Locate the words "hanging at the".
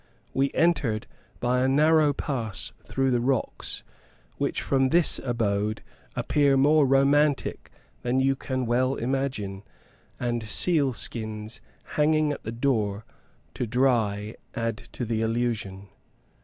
11.83-12.51